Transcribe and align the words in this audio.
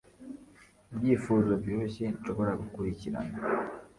ibyifuzo 0.91 1.51
byoroshye 1.61 2.05
nshobora 2.17 2.51
gukurikirana 2.61 3.35